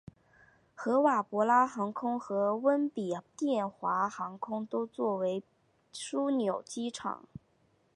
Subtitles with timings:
[0.73, 5.43] 合瓦博拉航空和温比殿华航空都作比为
[5.93, 7.27] 枢纽机场。